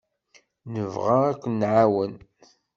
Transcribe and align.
Nebɣa 0.73 1.15
ad 1.29 1.37
k-nɛawen. 1.41 2.13